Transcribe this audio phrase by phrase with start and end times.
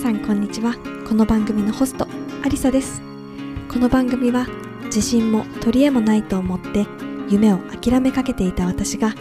[0.00, 0.76] さんこんにちは。
[1.06, 2.08] この番組のホスト
[2.42, 3.02] アリサです。
[3.70, 4.46] この番組は
[4.84, 6.86] 自信も取り柄もないと思って
[7.28, 9.14] 夢を諦めかけていた私が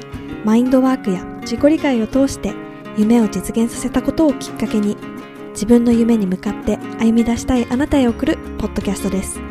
[0.46, 2.54] マインドワークや自己理解を通して
[2.96, 4.96] 夢を実現させたことをきっかけに
[5.50, 9.42] 自分の夢に向かって歩み出したいあなたへ送るポッドキャストです。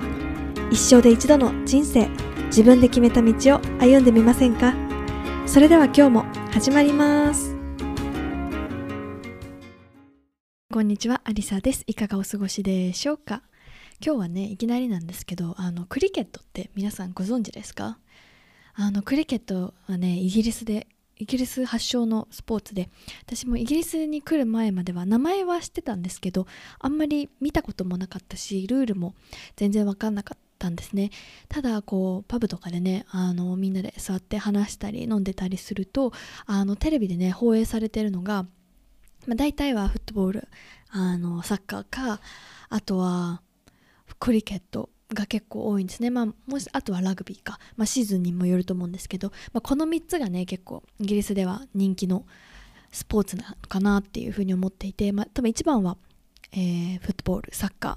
[0.70, 2.08] 一生で一度の人生
[2.46, 4.72] 自分で決めた道を歩んでみませんか？
[5.44, 7.57] それでは今日も始まります。
[10.78, 11.82] こんにちは、アリサです。
[11.88, 13.42] いかがお過ごしでしょうか？
[14.00, 17.98] 今日はね、いきなりなんですけど、あの、クリケットって皆さんご存知ですか？
[18.74, 20.86] あの、クリケットはね、イギリスで、
[21.16, 22.90] イギリス発祥のスポーツで、
[23.26, 26.46] 私もイギリスに来る前までは名前は知ってたんですけど、
[26.78, 29.16] あんまり見たこともなかったし、ルールも
[29.56, 31.10] 全然わかんなかったんですね。
[31.48, 36.12] ただこうパブとかでねあのみんなで座って話したり飲んでたりすると
[36.46, 38.46] あのテレビでね放映されてるのが
[39.26, 40.48] まあ、大体はフットボール
[40.90, 42.20] あのサッカーか
[42.68, 43.42] あとは
[44.18, 52.26] クリケットが結構多いんですね、まあ、もしあとはラグビーか、まあ、シーズンにもよると思うんですけど、まあ、この3つがね結構イギリスでは人気の
[52.90, 55.96] スポーツなのかなっていうふうに思っていて、まあ、多分一番は、
[56.52, 57.96] えー、フットボールサッカー。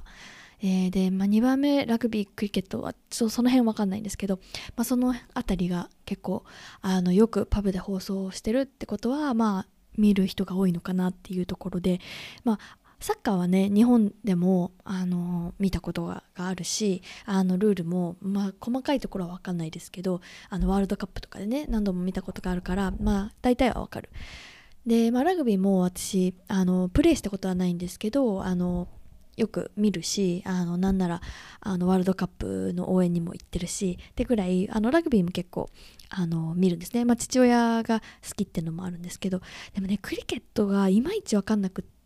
[0.64, 4.40] えー、で、まあ、2番目ラグビークリケットはちょその辺わかんないんですけど、
[4.76, 6.44] まあ、その辺りが結構
[6.82, 9.68] あのよくパブで放送してるってことはまあ
[9.98, 12.00] 見る人が多いのかなっていうところで、
[12.44, 12.60] まあ、
[13.02, 24.10] サッカーはね日本でもあの見たことがあるしあのルールも、まあ、細かいところは分かんないですけどあのワールドカップとかでね何度も見たことがあるからまあ大体は分かる。
[24.86, 28.88] で、まあ、ラグビーも私あのプレーしたことはないんですけどあの
[29.38, 31.22] よく見るしあのなんなら
[31.60, 35.70] あのワールドカップの応援にも行ってるしってぐらいあのラグビーも結構
[36.10, 39.42] あの見るんですね、まあ、父親が好きっていうのもあるんですけど
[39.74, 42.01] でもねクリケットがいまいち分かんなくて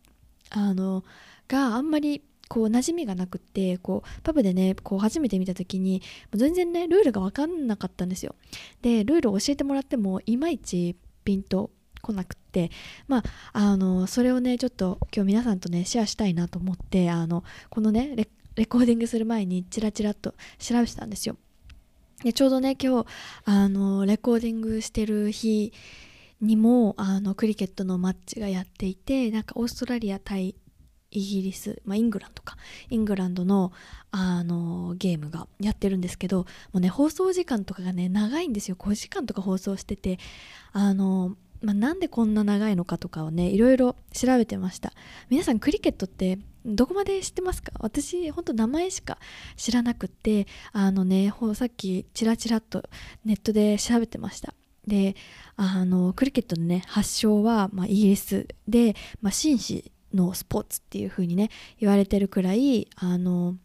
[0.50, 1.04] あの
[1.48, 8.34] があんまりこう馴染みがなくってこうパブでねこう初めて見た時に全然ねルールが分かんなかったんですよ。
[8.82, 11.70] でルールを教えてもらってもいまいちピンと
[12.02, 12.70] 来なくって
[13.08, 13.22] まあ
[13.52, 21.36] あのそれをねちょっと今日皆さんとねシェアしたいなと思ってあのこのねレレコーディングする前にチラチラっと調べてたんですよ。
[22.22, 23.06] でちょうどね今日
[23.44, 25.72] あのレコーディングしてる日
[26.40, 30.54] にもあのクリケットのマッチがやっていてなんかオーストラリア対
[31.10, 32.56] イギリス、まあ、イングランドか。
[32.90, 33.72] イングランドの
[34.10, 38.76] あのゲームがやってるんですけどもうね放送時間とかがね長いんですよ。
[38.78, 40.18] 5時間とか放送してて
[40.72, 44.92] あのまあ、なんでこんな長いのかとかをねいろいろ調べてました。
[45.30, 47.72] 皆さんクリケットってどこまで知ってますか？
[47.78, 49.18] 私ほんと名前しか
[49.56, 52.82] 知らなくってあのねさっきチラチラっと
[53.24, 54.52] ネットで調べてました。
[54.86, 55.16] で
[55.56, 58.46] あのクリケットのね発祥は、まあ、イギリス。
[58.68, 63.56] で、まあ、紳士のスポーツっていう風にね言われてるくらいあの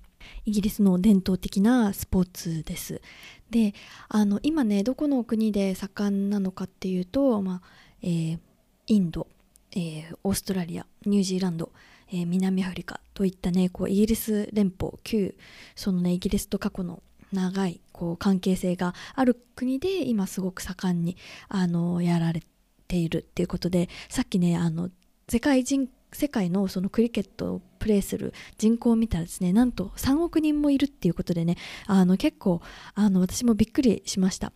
[0.46, 3.02] イギリスの伝統的なスポーツです。
[3.50, 3.74] で
[4.08, 7.62] あの今ねどこの国で盛んなのかっていうと、まあ
[8.02, 8.40] えー、
[8.88, 9.28] インド、
[9.72, 11.72] えー、オーストラリアニュージーランド、
[12.10, 15.36] えー、南アフリカといったねこうイギリス連邦旧
[15.76, 21.18] そのねイギリスと過去の長いこう関係性がある国で今すごく盛んに
[21.50, 22.44] あのやられ
[22.88, 24.90] ているっていうことでさっきねあの
[25.30, 31.56] 世界人世界のそのクリケットをプレーする人口を見たらですねなんと3億人もいるっていうことでね
[31.88, 32.62] あの結構
[32.96, 34.52] あの私もびっくりしました。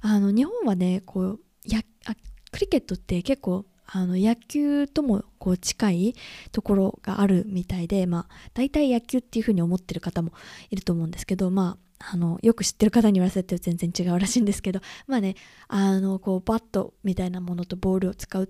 [0.00, 2.14] あの日本はねこうやあ
[2.50, 6.14] クリケットって結構あの野球ともこう近い
[6.52, 10.32] ところがあるみたいで、まあ、大体野球っていうふうに思ってる方も
[10.70, 15.36] いると思うんですけど、まあ、あのよく知ってる方に言わせて全然違うらしいんですけどまあね
[15.68, 18.48] あのこうバットみたいなものとボールを使うっ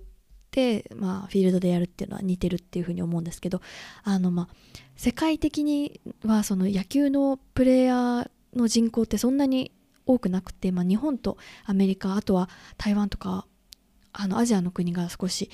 [0.51, 3.61] て、まあ、フィールドでやるっていうのは似てるっていうふうに思うんですけど
[4.03, 4.47] あの、まあ、
[4.97, 9.71] 世界的にはその野球のプレイヤーの人口ってそんなに
[10.05, 13.45] 多くなくて、まあ、日本とアメリカあとは台湾とか
[14.13, 15.49] あのアジアの国が少し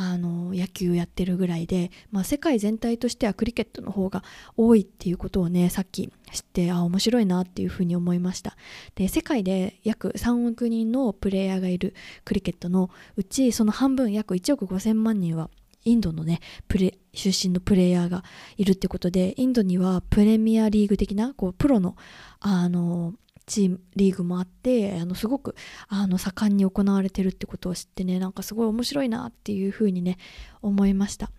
[0.00, 4.22] あの野球をやってるぐらいで、まあ、世界全体としてはクリケットの方が
[4.56, 8.56] 多いっていうことをねさっき知ってあ面白いなっていうふうに思いました。
[8.94, 11.94] で世界で約3億人のプレイヤーがいる
[12.24, 15.50] クリケットのうちその半分約1億5000万人は
[15.84, 16.38] インドのね
[16.68, 18.22] プレ出身のプレイヤーが
[18.56, 21.96] いるってことでインドにはプレミアリーグ的なこうプロの
[22.38, 23.14] あの
[23.48, 25.56] チームリーグもあってあのすごく
[25.88, 30.18] あの盛んに行われてるってことを知ってねなんかすごい面白いなっていうふうにね
[30.62, 31.30] 思いました、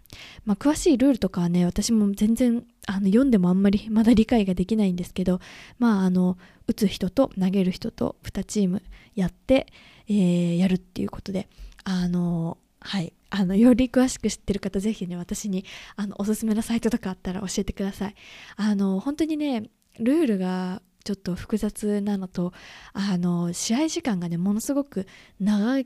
[0.43, 5.39] まあ、詳しいルールとかはね私も全然あの読んでもあんまりまだ理解ができないんですけど
[5.77, 8.81] まああの打つ人と投げる人と2チーム
[9.15, 9.67] やって、
[10.07, 11.47] えー、やるっていうことで
[11.83, 13.13] あのはい。
[13.31, 15.63] あのより詳しく知ってる方ぜひね私に
[15.95, 18.15] あのおすすめのサイトとかあったら教えてください。
[18.55, 19.69] あの本当にね
[19.99, 22.53] ルールがちょっと複雑なのと
[22.93, 25.07] あの試合時間がねものすごく
[25.39, 25.83] 長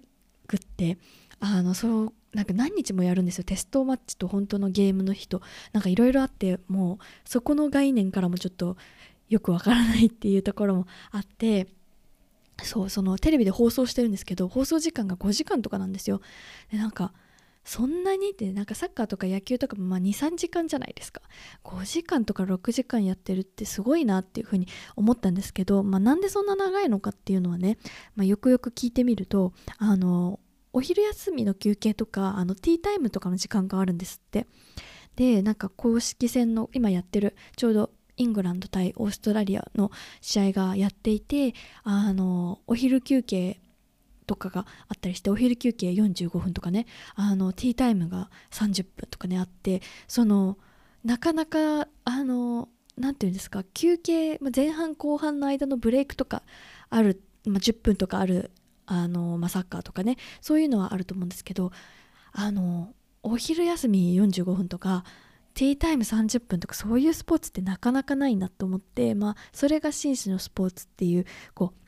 [0.47, 0.97] くって
[1.39, 3.43] あのそうなんか何日もやるんですよ。
[3.43, 5.41] テストマッチと本当のゲームの日と。
[5.71, 8.75] なんかいろいろあってもうそこの概念からもちょっと
[9.29, 11.67] よくわからないっていうところもあって
[12.61, 16.21] そうそのテレビで放送してるんですけど放送時間が5時間とかなんですよ。
[16.71, 17.13] でなんか
[17.63, 21.21] そんなにってなんかサッカーとか野球とかもまあ23時間じゃないですか。
[21.63, 27.77] 5時間とか6時間やってるってすごいなっていうふうに思ったんですけど、まあ、なんでそんな長いのかっていうのはね、
[28.15, 30.39] まあ、よくよく聞いてみるとあの
[30.73, 34.47] お昼休みの休憩とかあのティータイムとかの時間があるんですって。
[35.15, 43.59] でなんか公式戦の今やってるちょうどイングランド対オーストラリアの試合がやっていてあのお昼休憩
[44.25, 46.85] とかがあったりしてお昼休憩45分とかね
[47.15, 50.57] あのティータイムが30分とかねあってその
[51.03, 56.43] なかなかあの何て言うんですか休憩前半後半の間のブレイクとか
[56.89, 58.51] ある、まあ、10分とかある
[58.85, 61.71] あの、まあ、サッカーとかねそういうのはあると思うんですけど
[62.31, 65.03] あのお昼休み45分とか
[65.53, 71.82] ティータイム30分とかそういうスポーツってなかなかないなと思ってまあそれが紳士のスポーツっていうこう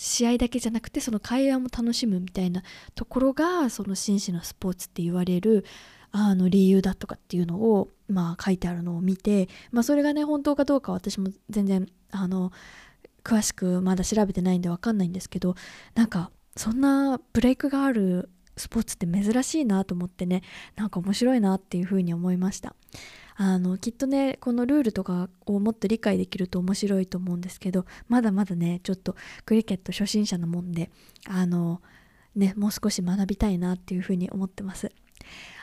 [0.00, 2.62] 試合だけじゃなくてその会話も楽しむみたいな
[2.94, 5.64] ところがその紳士のスポーツって言われる
[6.12, 12.52] あの理由だとかっていうのを、まあ、書いてあるのを見て、まあ、それがね本当かどうか私も全然あの
[13.24, 15.56] 詳しくまだ調べてないんで分かんないんですけど
[15.96, 20.42] なんかそんなブレイクがあるスポーツって珍しいなと思ってね
[20.76, 22.76] なんか面白いなっていうふうに思いました。
[23.40, 29.14] あのきっとねこのルールとかをもっと理解できると面白いと思うんですけどまだまだねちょっと
[29.46, 30.90] クリケット初心者なもんで
[31.28, 31.80] あの
[32.34, 34.90] ねもう少し学びたいなっていうふうに思ってます。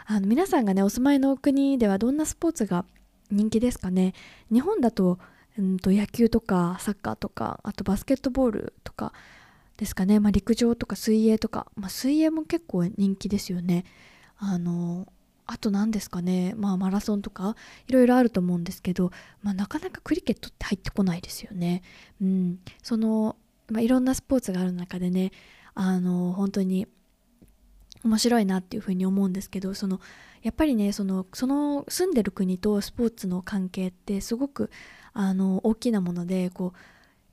[0.05, 2.85] あの皆さんがねお住まいの国ではどんなスポーツが
[3.29, 4.13] 人気ですかね？
[4.49, 5.19] 日本だと,、
[5.57, 9.11] うんと野球とかサッカーとかあとバスケットボールとか
[9.75, 13.83] ですかね、まあ、陸上とか水泳とか、まあ、水泳も結構人気ですよね。
[14.37, 15.07] あの
[15.47, 17.55] あと何ですかね、まあ、マラソンとか
[17.87, 19.11] いろいろあると思うんですけど、
[19.43, 21.83] まあ、なかなかクリケットって入ってこないですよね。
[22.21, 23.35] うん、その、
[23.69, 25.31] まあ、いろんなスポーツがある中でね
[25.75, 26.87] あの本当に
[28.03, 29.99] 面白いなっていうふうに思うんですけどその
[30.41, 34.69] やっぱりねそのその住んでる国とスポーツの関係ってすごく
[35.13, 36.79] あの大きなものでこう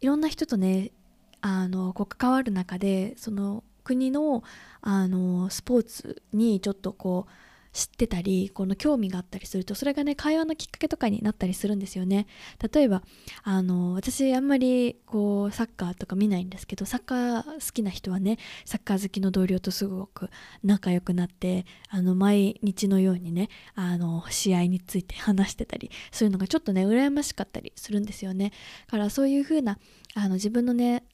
[0.00, 0.92] いろんな人とね
[1.40, 4.42] あのこう関わる中でその国の
[4.80, 7.30] あのスポーツにちょっとこう
[7.72, 12.26] 知ってたりこの興味があったりするとそれがね会話のきっかけとかになったりするんですよね。
[12.72, 13.02] 例えば
[13.42, 20.28] あの私あんまりこうサッカーとか見ないんですけどサッカー好きな人はねサッカー好きの同僚とすごく
[20.62, 28.52] 仲良くなってあの毎日のようにねあの試合について 話してたりそういうのがちょっとね羨ましかったりするんですよね。
[28.86, 29.78] だからそういう風な
[30.14, 31.04] あの自分のね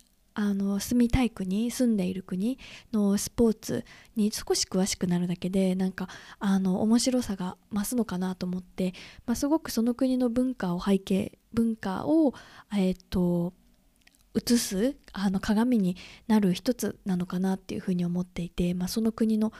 [0.40, 2.60] あの住みたい国住んでいる国
[2.92, 6.08] のスポーツに少し詳しくなるだけでなんか
[6.38, 8.94] あの面白さが増すのかなと思って、
[9.26, 12.34] まあ、すごくその国の文化を背景文化を
[12.72, 13.52] えっ、と
[14.36, 15.96] 映すあの鏡に
[16.28, 19.52] なる一つなのかなっていうふうに思っていて、まあ、その国の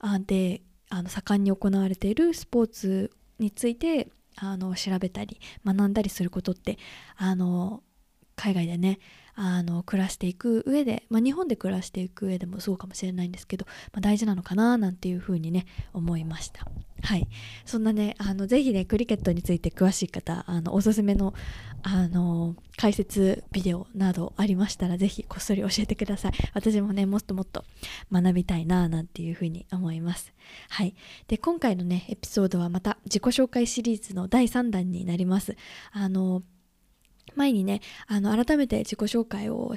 [0.00, 6.78] あであの盛んに行われているスポーツについてあの調べたり学んだりすることって
[7.16, 7.84] あの
[8.34, 8.98] 海外でね
[9.36, 16.66] あの暮らしていく上で、まあ、日本で暮らしていく上でもそうかもしれないんですけど、まあ、大事なのかななんていうふうにね思いました。
[17.02, 17.28] はい、
[17.66, 21.34] そんなねあのぜひねクリケットについて詳しい方あのおすすめの
[21.82, 26.32] あの解説ビデオなどありましたらぜひこっそり教えてください。
[26.54, 27.64] 私もねもっともっと
[28.10, 30.32] 学びたいななんていうふうに思います。
[30.70, 30.94] はい。
[31.28, 35.56] で今回のねエピソードはまた自己紹介シリーズの第3弾になります。
[35.92, 36.42] あの
[37.34, 39.74] 前にねあの改めて自己紹介を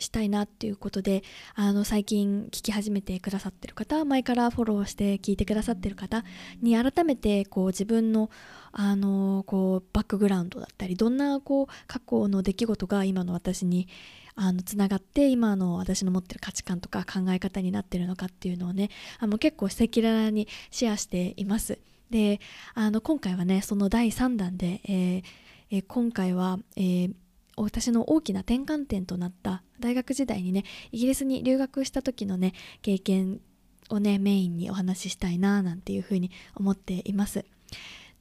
[0.00, 1.22] したいなっていうことで
[1.54, 6.24] あの最近聞き始めてくださってる方前からフォローして聞いてくださってる方
[6.62, 8.30] に改めてこう自分の
[8.72, 13.88] あのこうバックグラウンドだったりどんなこう過去の出来事が今の私に
[14.36, 21.78] あのつながって今の私の持ってる価値観とか考え方になってるのかっていうのをねあの結構赤裸々にシェアしています。
[22.10, 22.40] で
[22.74, 25.22] あの今回はねその第3弾で、えー
[25.70, 27.14] えー、今回は、えー、
[27.56, 33.40] 私の大きな転換点となった大学時代にねイギリスに留学した時のね経験
[33.88, 37.44] をねメインにお話ししたいななんていうふうに思っています。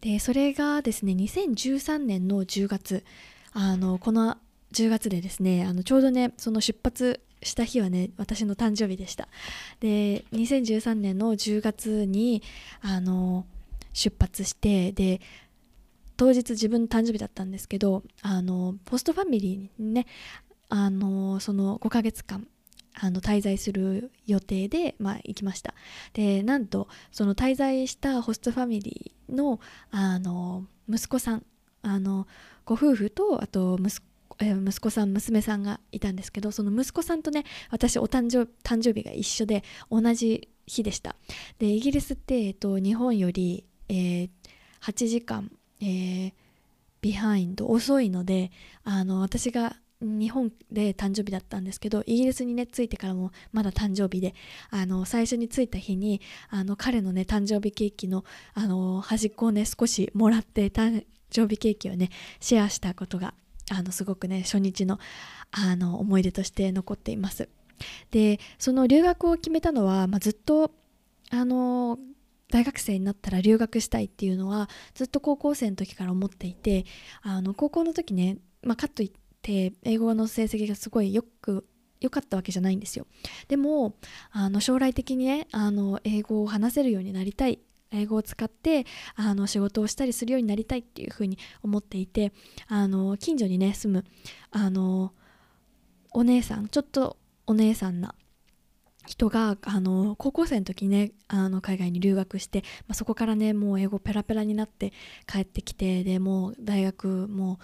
[0.01, 3.03] でそれがですね2013年の10月
[3.51, 4.37] あのこの
[4.71, 9.27] 10月でですねあのちょうどねその出発した日はね私の誕生日でした。
[9.79, 12.43] で2013年の10月に
[12.81, 13.45] あの
[13.93, 15.21] 出発してで
[16.19, 20.05] 当日自分の誕生日だったんですけどあのポストファミリーにね
[20.67, 22.45] あのその5ヶ月間
[22.93, 25.73] あの滞在する予定で、まあ、行きました。
[26.11, 29.61] でなんとその滞在したホストファミリーの
[29.91, 31.45] あの息子さん
[31.83, 32.27] あの
[32.65, 34.01] ご夫婦とあと息
[34.41, 41.15] 息子さん娘さんがいたんですけどその息子さんとね私お誕生誕生日が一緒で同じ日でした。
[41.59, 44.29] でイギリスって、えっと、日本より、えー、
[44.81, 45.49] 8時間、
[45.81, 46.33] えー、
[47.01, 48.51] ビハインド遅いので
[48.83, 54.33] あの私が日本で誕生日だったんですけどイギリスにね着いてからもまだ誕生日で
[54.69, 62.09] あの最初に着いた日にあの彼のね誕生日ケーキのあの端っこをね少しもらって誕生日ケーキをね
[62.39, 63.33] シェアしたことが
[63.71, 64.99] あのすごくね初日の
[65.51, 67.49] あの思い出として残っています。
[68.11, 70.71] でその留学を決めたのは、まあ、ずっと
[71.29, 71.97] あの
[72.51, 76.85] 大学生になったら留学したいっていうのはずっと高校生の時から思っていて
[77.21, 79.07] あの高校の時ね、まあ、カットっ
[79.41, 81.65] て英語の成績がすごいよく
[82.01, 83.07] 良かったわけじゃないんですよ。
[83.47, 83.95] でも
[84.31, 87.59] あの将来的にねあの英語を話せるようになりたい。
[87.91, 92.33] 英語を使ってあの仕事をしたりするようになりたいっていうふうに思っていて
[92.67, 94.05] あの近所にね住む
[94.51, 95.11] あの
[96.11, 98.13] お姉さんちょっとお姉さんな
[99.09, 104.93] 人があの高校生の時ねあの海外に留学して、まあ、そこからねもう英語ペラペラになって
[105.25, 107.57] 帰ってきてでもう大学もう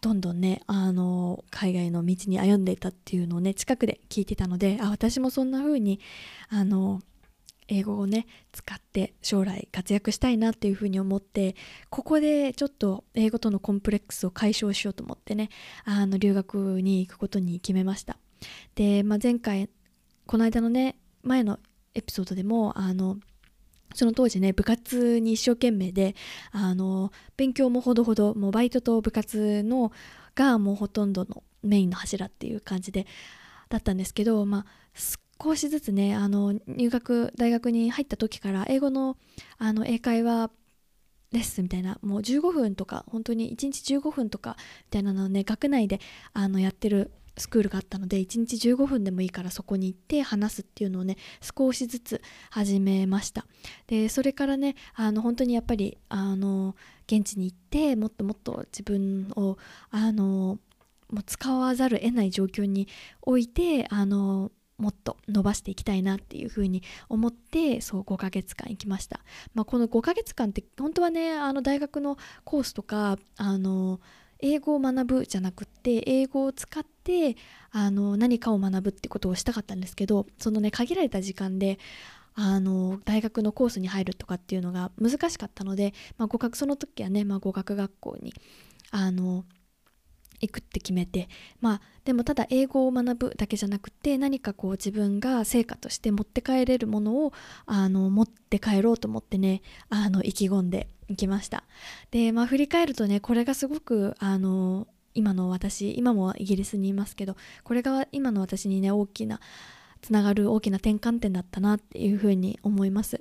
[0.00, 6.00] どんどんねあの海外の道に歩んでいたっていうのをね近くで聞いてたのであ私もそんな風に
[6.48, 7.02] あの
[7.68, 11.54] 英語をね使って将来活躍したいなっていうふうに思って
[11.90, 15.50] ここでちょっと英語とのコンプレックスを解消しようと思ってね
[15.84, 18.16] あの留学に行くことに決めました。
[18.74, 19.68] で、まあ、前回
[20.26, 21.58] この間のね前の
[21.94, 23.18] エピソードでもあの
[23.94, 26.14] その当時ね部活に一生懸命で
[26.50, 29.92] あの勉強もほどほどもうバイトと部活の
[30.34, 33.06] がもうほとんどのメインの柱っていう感じで
[33.68, 34.66] だったんですけど、まあ、
[35.42, 39.16] 少しずつねあの入学大学に入った時から英語の
[39.58, 40.50] あの英会話
[41.32, 46.00] レッスンみたいなもう15分とか本当に1日15分とかみたいなのをね学内で
[46.34, 53.46] あのやってるスクールがあったので1日15分でもいいからそこに行って話すっていうのをね少しずつ始めました。
[53.86, 59.56] でそれからねあの本当にやっぱりあの現地に行ってもっともっと自分を
[59.90, 60.58] あの
[61.10, 62.88] もう使わざるを得ない状況に
[63.20, 69.20] おいてあのもっと伸ばしていきたいなっていうふうに思ってそう5ヶ月間行きました、
[69.54, 74.00] まあ、この5ヶ月間って本当はねあの大学のコースとかあの
[74.42, 77.36] 英語を学ぶじゃなくって英語を使って
[77.70, 81.78] あの何かを学ぶってことをしたかったんですけどそのね限られた時間で
[82.34, 88.34] あの大学のコースに入るとかっていうのが難しかったので、まあ、語学その時はね、まあ、語学学校に
[88.90, 89.44] あの
[90.42, 91.28] 行くって決めて
[91.60, 97.32] まあでもただ英語を学ぶだけじゃなくて何かこう自分が成果として持って帰れるものを
[97.64, 101.64] あの持って帰ろうと思ってねあの意気込んでいきました。
[102.10, 109.40] でまあ振り返るとねこれがすごくあの今の私今もイギリスにいますけどこれが今の私にね大きな
[110.00, 113.20] つながる大きな転換点だったなっていうふうに思います。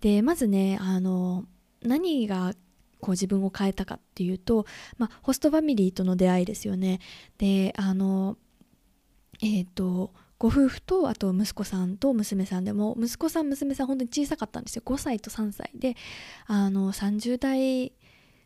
[0.00, 1.44] でまずねあの
[1.82, 2.52] 何が
[3.00, 4.66] こう自分を変えたかっていうと、
[4.98, 7.00] まあ、ホストファミリーとの出会いですよね。
[7.38, 8.36] であの
[9.42, 14.82] えっ、ー、とご夫婦とあと息子さんと娘さんでも息子さん娘さん本当に小さかったんですよ。
[14.84, 15.96] 5歳と3歳で
[16.46, 17.92] あの30代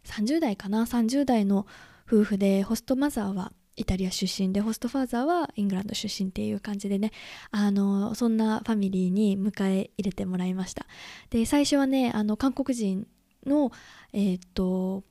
[0.04, 1.66] 30代かな？30代の
[2.06, 7.12] 夫婦でホストマザーはイタリア出身でホストファーザーはイングランド出身っていう感じでね
[7.50, 10.86] あのそんなファミリーに迎え入れてもらいました。
[11.30, 13.06] で最初はねあの韓国人
[13.46, 13.70] の
[14.12, 15.04] えっ、と、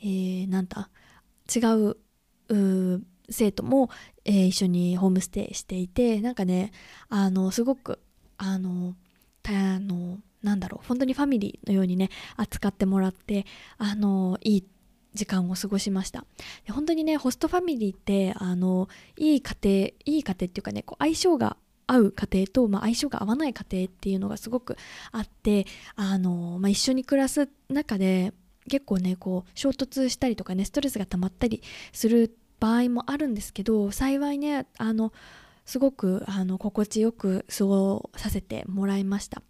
[0.00, 0.90] えー、なんだ
[1.54, 1.96] 違う
[3.30, 3.90] 生徒も、
[4.24, 6.72] えー、一緒にホームステイしていてなんかね
[7.08, 8.00] あのすごく
[8.36, 8.94] あの
[9.46, 13.46] あのなんだろう本当にファミリーのようにね扱ってもらって
[13.78, 14.64] あのいい
[15.14, 16.26] 時間を過ごしました。
[16.70, 24.76] 本当にねホストファミリーってあのいい家庭いい家庭っていうかねこう相性が合う家庭と、まあ、相性が合わない家庭っていうのがすごく
[25.12, 28.32] あってあの、まあ、一緒に暮らす中で
[28.68, 31.62] 結構ねこう衝突したりとかねストレスが溜まったり
[31.92, 35.12] する場合もあるんですけど幸いねあの
[35.66, 39.42] すごくあの心地よく過ごさせてもらいました。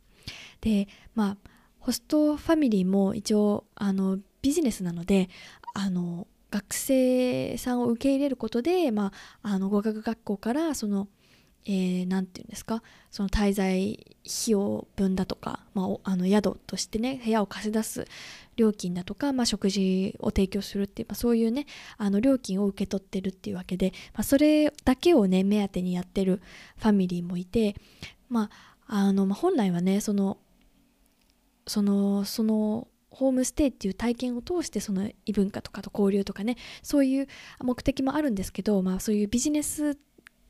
[0.60, 5.28] でまあホストファミリーも一応あのビジネスなので
[5.74, 9.10] あの学生さんを受け入れることで、ま
[9.42, 11.08] あ、あの語学学校からその、
[11.66, 12.82] えー、て言うんですか？
[13.10, 18.06] その滞在費用分だとか、まあ、あの宿としてね部屋を貸し出す
[18.56, 21.66] 料金だとか、まあ、食事を提供するっていう、まあ、そういうね
[21.96, 26.42] あの料金を受け取ってるっていうわけで、まあ、それだけをね目当てにやってる
[26.76, 27.76] ファミリーもいて、
[28.28, 28.50] ま
[28.86, 30.36] ああのま、本来はねその
[31.66, 37.28] そのそのホームステイっていう体験を通してその異文化とかと交流とかねそういう
[37.62, 39.96] 目的もあるんですけど、まあ、そういうビジネス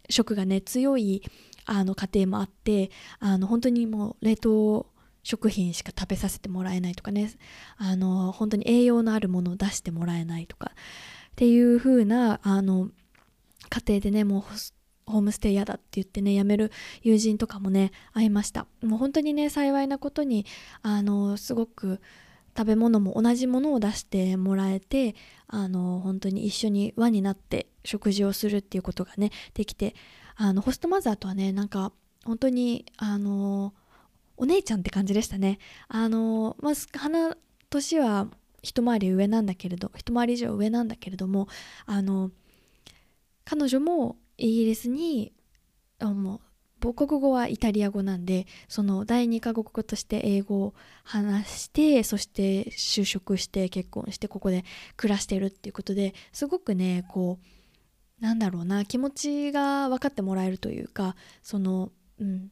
[0.09, 1.23] 色がね強い
[1.67, 4.87] あの家庭もあってあの本当にもう冷凍
[5.23, 7.31] 食品しか食べさせてもらえないとかね。
[7.79, 10.73] あの本当に栄養のあるものを出してもらえないとか。
[11.33, 12.89] っていう風なあな
[13.71, 14.41] 家庭でねもう
[15.07, 16.71] ホームステイ嫌だって言ってね辞める
[17.03, 18.67] 友人とかもね会いました。
[18.83, 20.47] もう本当にね幸いなことに
[20.83, 22.01] あのすごく
[22.57, 25.15] 食べ物も同じものを出してもらえて
[25.49, 29.95] あの本当に一緒に輪になって食事をするっていうことがねできて
[30.37, 31.93] あのホストマザーとはねなんか
[32.25, 33.75] 本当にあの
[34.37, 35.59] お姉ちゃんって感じでしたね。
[35.89, 37.37] あのまず花
[37.71, 38.29] 年は
[38.63, 41.49] 一回り上なんだけれど一回り以上上なんだけれども
[41.87, 42.31] あの
[43.45, 45.33] 彼女もイギリスに
[46.01, 46.41] もう
[46.85, 54.67] 母国語はイタリア語なんでその第二カ国語として英語を話してそして就職して結婚してここで
[54.99, 57.39] 暮らしてるっていうことですごくねこ
[58.21, 62.51] うなんだろうな気持ちが分かってもらえるというかそのうん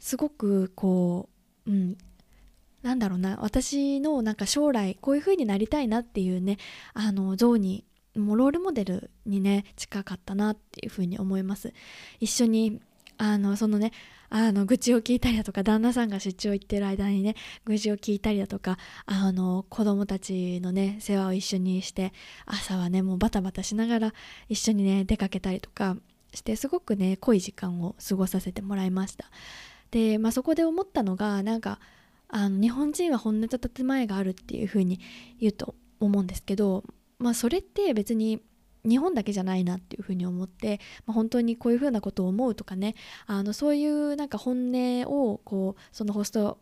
[0.00, 1.28] すごくこ
[1.66, 1.96] ううん
[2.82, 6.58] なんだろうな私のなんか将来こういう風になりたいなっていうね
[6.94, 7.84] あの像に
[8.16, 11.72] もうロールモデルにね近かったなっていう風に思います。
[12.18, 12.80] 一緒に
[13.22, 13.92] あのそのね
[14.30, 22.12] あの愚痴を聞いたりだとか旦那さんが出張行ってる間にね愚痴を聞いたりだとかあの子供たちのね世話を一緒にして
[22.46, 24.14] 朝はねもうバタバタしながら
[24.48, 25.96] 一緒にね出かけたりとか
[26.34, 29.26] してすごくね濃い時間を過ごさせてもらいました。
[29.92, 31.78] で、まあ、そこで思ったのがなんか
[32.28, 34.98] あの日本人は本音と建前があるっていう風に
[35.38, 36.82] 言うと思うんですけど、
[37.20, 38.42] まあ、それって別に
[38.84, 42.94] 日本だけじゃないなっていうふうに思って、まあ、本当にこういうふうなことを思うとかね
[43.26, 46.58] あのそういうなんか本音をこうそのホスト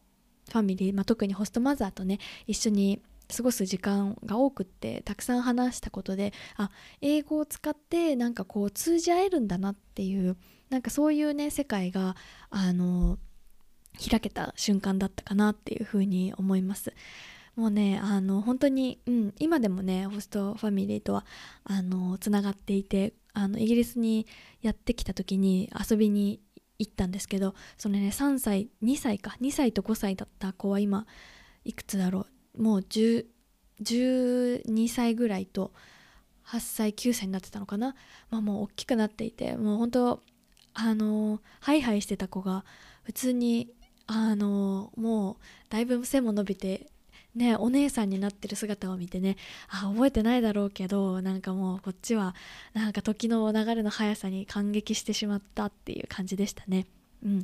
[0.51, 3.01] ファミリー、まあ、特にホストマザーとね一緒に
[3.35, 10.37] 過ごす時間が多くってたくさん話したことであ英語を使ってなんかこう通じ合えるんだなっていう
[10.69, 12.17] なんかそういうね世界が
[12.51, 13.19] あの
[14.11, 16.93] 開けた瞬間だったかなっていうふうに思います。
[17.61, 21.27] もうねあの本当に、うん、今でもねホストファミリーとは
[21.65, 24.27] あのつながっていてあのイギリスに
[24.63, 26.41] やってきた時に遊びに
[26.79, 31.07] 行ったんですけどそのね3歳2歳か2歳と5歳だった子は今
[31.67, 35.73] いくつだろうもう12歳ぐらいと
[36.47, 37.95] 8歳9歳になってたのかな、
[38.31, 40.23] まあ、もう大きくなっていてもう本当
[40.73, 42.65] あのハイハイしてた子が
[43.03, 43.69] 普通に
[44.07, 45.37] あのもう
[45.69, 46.87] だいぶ背も伸びて
[47.35, 49.37] ねお姉さんになってる姿を見てね
[49.69, 52.35] あ覚えてないだろうけどなんかもうこっちは
[52.75, 56.87] なんか時の流れの速さに感激してしまったっていう感じでしたね。
[57.23, 57.39] うん。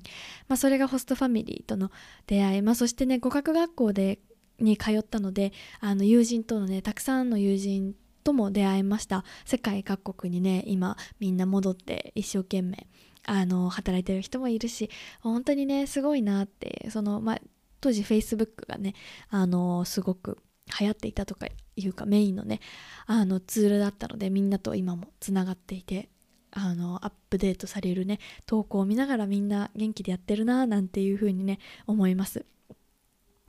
[0.49, 1.91] まあ、それがホストファミリーとの
[2.27, 4.19] 出会い、まあ、そしてね語学学校で
[4.59, 7.95] に通ったのであの友人とのねたくさんの友人
[8.25, 9.25] とも出会いました。
[9.45, 12.87] 世界各国にね今みんな戻って一生懸命
[13.27, 14.89] あの働いてる人もいるし
[15.21, 17.39] 本当にねすごいなってその、まあ、
[17.87, 18.95] 当時 Facebook がね
[19.31, 20.39] あのすごく
[20.81, 21.47] 流行っていたとか
[21.77, 22.59] いうかメインのね
[23.07, 26.09] あのツールだったのでみんなと今もつながっていて
[26.51, 32.45] あのアップデートされるね投稿を見ながらみんな元気でやってるななんていう風にね思います。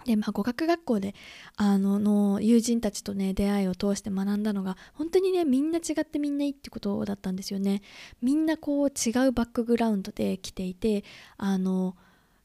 [0.06, 1.16] でまあ語学学校で
[1.56, 7.82] あのの友人たちとね出会いを通して学んだのが本当にねみんな違ってみんないいってことだったんですよね。
[8.22, 11.04] みんなこう違うバックグラウンドで来ていて
[11.38, 11.96] あの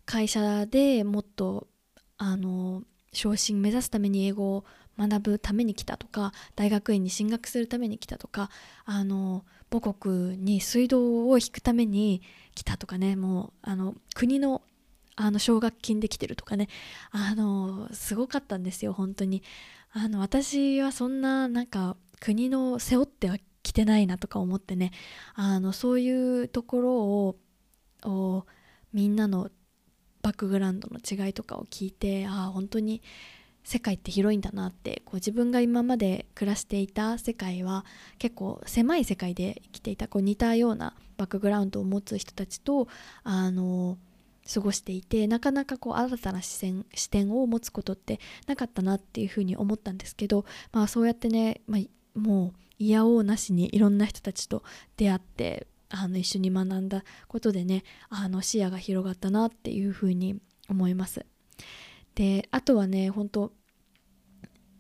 [0.05, 1.69] 会社でもっと
[2.23, 4.65] あの昇進目指すために英語を
[4.97, 8.49] 学ぶために来たとか大学院に進学するために来たとか
[8.85, 12.23] あの母国に水道を引くために
[12.55, 14.63] 来たとかねもうあの国の
[15.17, 16.69] あの奨学金で来てるとかね
[17.11, 19.43] あのすごかったんですよ本当に。
[19.95, 24.91] あの私はそんななんか国の背負っては来てないなとか思ってね
[25.35, 26.97] あのそういうところ
[28.11, 28.47] を
[28.95, 29.51] みんなの
[30.23, 33.03] バックグラウンドの違いとかを聞いてああ本当に
[33.65, 37.85] 世界って広いんだなってこう自分が今まで暮らしていた世界は
[38.19, 42.89] 結構狭い世界で生きていたこう似たようなバックグラウンドを持つ人たちと
[43.23, 43.99] あの
[44.53, 54.65] 過ごしていてなかなかこう新たな視線視点を持つことってなかったなっていうふうに思ったんですけど、まあ、そうやってね、まあ、もう嫌おうなしにいろんな人たちと
[54.97, 61.27] 出会ってあの一緒に学んだことでねあの視野が広がったなっていうふうに思います。
[62.15, 63.53] であとはね本当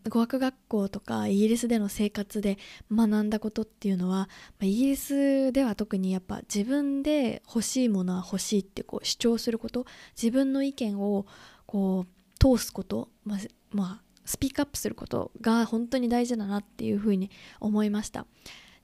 [0.08, 2.58] 語学学校とかイギリスでの生活で
[2.90, 4.28] 学んだことっていうのは
[4.60, 9.86] イギリスでは特にやっぱ自分で欲しいものは欲しいってこう主張すること
[10.20, 11.26] 自分の意見を
[11.66, 13.38] こう通すこと、まあ、
[13.70, 18.26] まあ、スピークアップすることが本当に大事だなっていうふうに思いました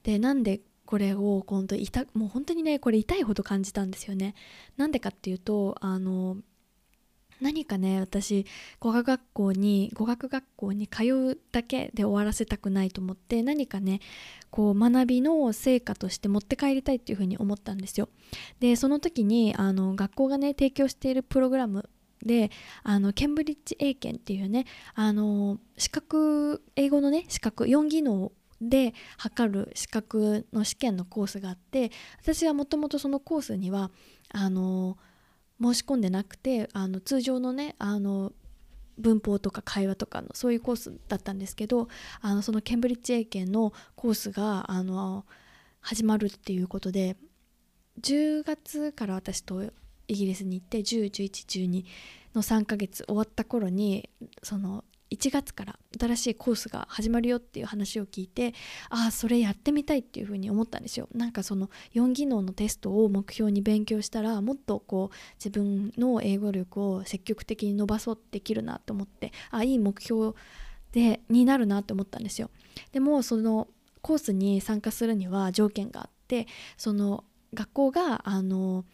[0.03, 4.33] でなんでこれを今度痛もう本当にねこれ痛いほど感じたんですよね。
[4.75, 6.37] なんでかっていうとあの
[7.39, 8.47] 何かね私
[8.79, 13.99] 語学学校に語学学校に通うだけで終わらせたくないと思って何かね
[14.49, 18.09] こう学びの成果として持って帰りたいっていうふうに思ったんですよ。
[18.59, 21.87] でその時にあの学校がね提供しているプログラム
[22.25, 22.49] で
[22.81, 31.91] あのケンブリッジ英検っていうねあの資格英語のね資格4技能で測る資格の試験のコースがあって
[32.21, 33.91] 私はもともとそのコースには
[34.29, 34.97] あの
[35.61, 38.33] 申し込んでなくてあの通常のねあの
[38.97, 41.87] 文法とか会話とかのそういうコースだったんですけど
[42.21, 45.25] あのそのケンブリッジ英検のコースがあの
[45.81, 47.15] 始まるっていうことで
[48.01, 49.63] 10月から私と
[50.07, 51.85] イギリスに行って101112
[52.35, 54.09] の3ヶ月終わった頃に
[54.43, 58.53] その1月から新しいコースが始まるよっていう話を聞いて
[58.89, 61.09] ああそれやってみたいっていうふうに思ったんですよ。
[61.13, 70.35] なんかその4技能のテストを目標に勉強したらもっとこう自分の英語力を積極的に伸ばそうできるなと思ってあいい目標
[70.91, 72.51] でになるなって思ったんですよ。
[72.91, 73.67] でもその
[74.01, 78.85] コースに参加するには条件があってその学校があの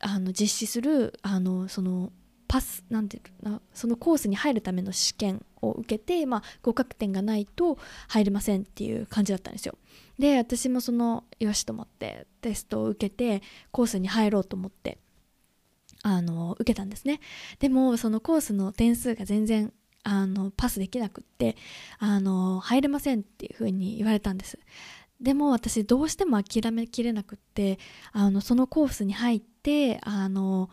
[0.00, 2.12] あの実施するあのその
[2.48, 7.78] パスなんていうのそのコースに入るための試験を受けて、まあ、合格点がないと
[8.08, 9.76] 入れませんっていう感じだったんですよ。
[10.18, 14.98] で私もそのよしと思ってテストを受けてコースに入ろうと思って
[16.02, 17.20] あの受けたんですね。
[17.58, 19.72] でもそのコースの点数が全然
[20.04, 21.56] あのパスできなくって
[21.98, 24.58] あの入れませんっていう風に言われたんです。
[25.20, 27.78] でも私どうしても諦めきれなくって
[28.12, 30.70] あのそのコースに入ってあの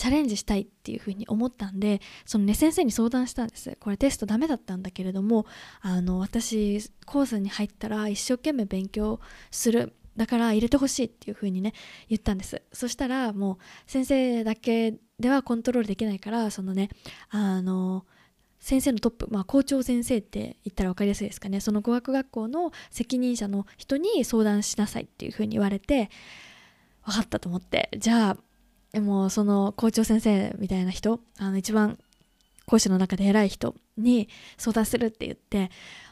[0.00, 3.76] チャレンジしたいっていうふうに思ったんでそのね先生に相談したんです。
[3.78, 5.44] これテストダメだったんだけれども
[5.82, 9.92] あの私コースに入ったら一生懸命勉強する。
[10.16, 11.74] だから入れてほしいっていう風にね
[12.08, 12.62] 言ったんです。
[12.72, 16.88] そしたらもう先生だけではコントロールできないからそのね
[17.28, 18.06] あの
[18.58, 21.60] 先生のトップ、まあ、校長先生って言ったら分かりやすいですかね。
[21.60, 26.08] その語学学校の責任者の人に相談しなさいっていう風に言われて
[27.04, 27.90] 分かったと思って。
[27.98, 28.36] じゃあ
[28.92, 31.98] でもその校長先生みたいな人あの一番
[32.66, 35.70] 講師の中で偉い人に相談するって言って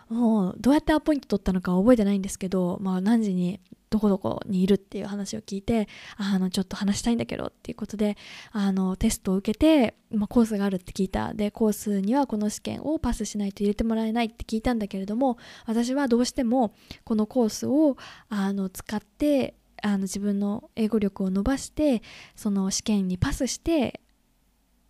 [0.09, 3.61] もうどうやってアポイント取ったのか覚えてないんですけど、まあ、何時に
[3.91, 8.17] どこどこにいるっていう話を聞いてあのちょっと話したいんだけどっていうことで
[8.53, 11.33] あのテストを受けて、まあ、コースがあるって聞いた。
[11.33, 17.97] でコースにはこの試験をパスしないと入れてもらえないって聞いたんだけれども私はどうしてもこのコースを
[18.29, 22.03] あの使ってあの自分の英語力を伸ばして
[22.37, 24.01] その試験にパスして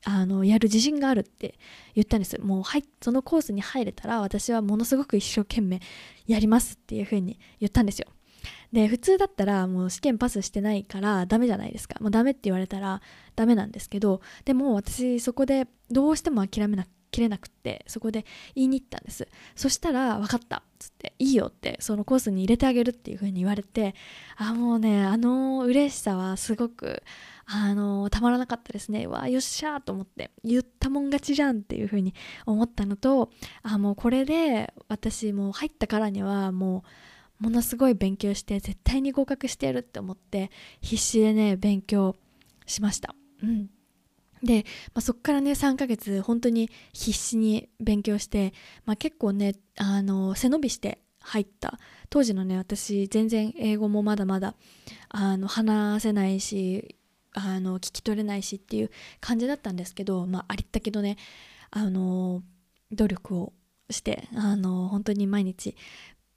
[0.05, 1.59] あのやる自信があるって
[1.95, 2.41] 言ったんです。
[2.41, 5.81] もうはいそのコースに入れたら私はものすごく一生懸命
[6.27, 8.09] やりますっていうふうに言ったんですよ。
[8.73, 11.97] で普通だったらもう試験パスしてないからダメじゃないですか。
[12.01, 13.01] もうダメって言われたら
[13.37, 18.25] ダメなんですけどでも私そこでどうしても諦めな切れなくってそこで
[18.55, 19.27] 言いに行ったんです。
[19.57, 23.95] そしたら「分かった」っつって「いいよ」ってそのコースに入れてあげるっていう風に言われて
[24.37, 27.03] あもうねあの嬉しさはすごく
[27.47, 29.07] あのたまらなかったですね。
[29.07, 33.31] わあよっしゃーと思って言ったもん勝ちじゃんっていう風に思ったのと
[33.63, 36.89] あもうこれで私もう入ったからにはもう
[37.39, 42.17] ものすごい勉強して絶対に合格してやるって思って必死でね勉強
[42.67, 43.15] しました。
[43.43, 43.71] うん。
[44.43, 48.53] で、まあ、そこからね3ヶ月本当に必死に勉強して、
[48.85, 51.79] まあ、結構ねあの背伸びして入った。
[52.11, 54.55] 当時のね私全然英語もまだまだ
[55.09, 56.97] あの話せないし
[57.33, 61.17] あの聞き取れないしっていう感じだったんですけど、まあ、ありったけどね
[61.71, 62.43] あの
[62.91, 63.53] 努力を
[63.91, 65.77] してあの本当に毎日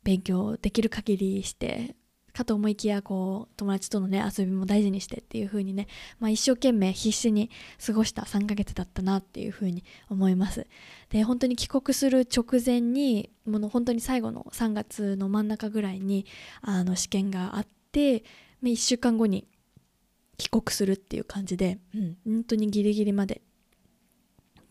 [0.03, 1.95] 勉強できる限りして
[2.33, 5.87] かと思いきやこう友達とのね遊びも大事にしてっていう風にね、
[6.19, 7.49] まあ、一生懸命必死に
[7.85, 10.67] 過ごした3ヶ月だったなっていう風に思います。
[11.09, 16.25] で本当に帰国する直前にもの本当に最後の3月の真ん中ぐらいに
[16.61, 18.23] あの試験があって
[18.63, 19.47] 1週間後に
[20.37, 23.41] 帰国するっていう感じで、うん、本当にギリギリまで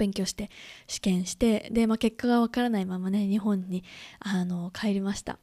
[0.00, 0.50] 勉強して
[0.86, 3.84] 試験してで、まあ、結果がわからないままね日本に
[4.18, 5.38] あの帰りました。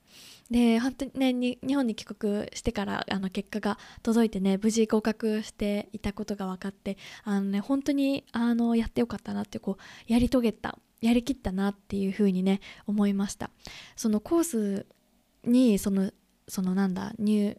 [0.50, 13.52] で本当にねに日本に帰国してからあの結果が届いてね無事合格していたことが分かってあのね本当にあのやってよかったなってこうやり遂げたやりきったなっていうふうにね思いました。
[13.96, 14.86] そのコース
[15.44, 16.12] にその
[16.48, 17.58] そのなんだ入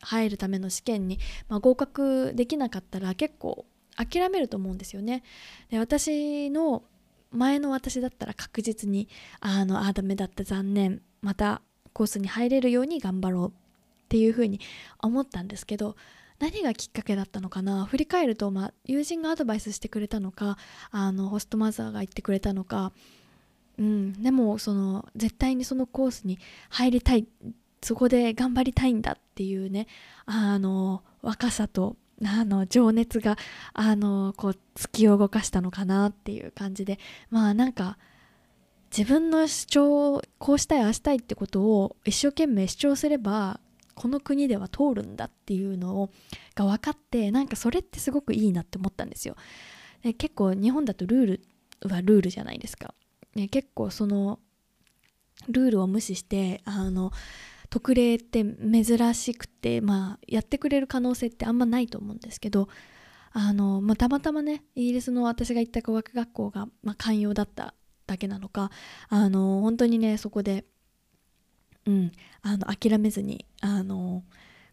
[0.00, 3.64] 入るための試験に、まあ、合格できなかったら結構
[3.96, 5.22] 諦めると思うんですよね。
[5.70, 6.82] で私の
[7.30, 9.08] 前の私だったら確実に
[9.40, 11.02] あのあダメだった残念。
[11.20, 11.62] また
[11.94, 13.52] コースに入れるように頑張ろうっ
[14.10, 14.60] ていうふうに
[15.00, 15.96] 思ったんですけど
[16.38, 17.86] 何がきっかけだったのかな？
[17.86, 20.58] 振り返ると、まあ、友人がアドバイスしてくれたのか
[20.90, 22.92] あのホストマザーが言ってくれたのか、
[23.78, 27.26] うん、でもその絶対にそのコースに入りたい
[27.80, 29.86] そこで頑張りたいんだっていうね
[30.26, 33.36] あの若さとあの情熱が
[33.72, 36.98] あのこう突き動かしたのかなっていう感じで
[37.30, 37.98] まあなんか
[38.96, 43.58] 自分の主張をこうしたいああしたいってことを一生懸命主張すれば
[43.94, 46.10] この国では通るんだっていうのを
[46.54, 49.36] が分かってなんかそれってすごくいいなって思ったんですよ。
[50.02, 51.40] で結構日本だとルール
[51.88, 52.94] はルールじゃないですか。
[53.34, 54.38] ね、結構その
[55.48, 57.12] ルールを無視してあの
[57.70, 62.68] 特例って珍しくて、まあ、やってくれる可能性ってあんまないと思うんですけど
[63.32, 67.74] あの、まあ、たまたまねイギリスの私が行った語学学校が、まあ、寛容だった
[68.06, 68.70] だけなのか
[69.08, 70.64] あの本当にねそこで、
[71.86, 74.22] うん、あの諦めずにあの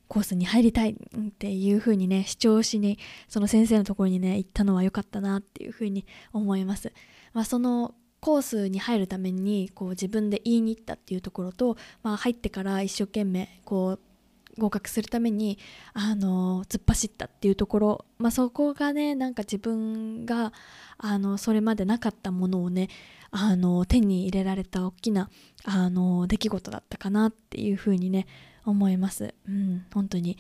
[0.07, 2.99] コースに入りたいっていう風にね主張しに
[3.29, 6.91] その先生のところにね行ったのは良かったなっていう風に思います。
[7.33, 13.99] まあ、そのコースに入るためにこう自分で言いに行ったっていうところと、まあ、入ってから一生懸命こう
[14.57, 15.57] 合格するために
[15.93, 20.53] あの突っ走ったっていうところ、まあ、そこがねなんか自分が
[20.97, 22.89] あのそれまでなかったものをね
[23.31, 25.29] あの手に入れられた大きな
[25.63, 28.27] あの出来事だったかなっていうふうにね
[28.65, 29.33] 思います。
[29.47, 30.37] うん、本当に。